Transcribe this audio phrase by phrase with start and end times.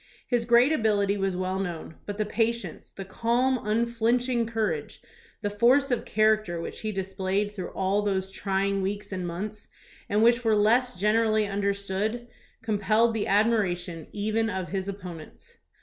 [0.25, 4.99] His great ability was well known, but the patience, the calm, unflinch ing courage,
[5.43, 9.67] the force of character which he displayed through all those trying weeks and months,
[10.09, 12.27] and which were less generally understood,
[12.63, 15.57] compelled the admira tion even of his opponents.